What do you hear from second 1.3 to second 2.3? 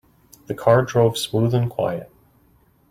and quiet.